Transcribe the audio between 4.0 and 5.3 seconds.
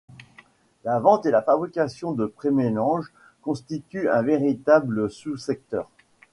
un véritable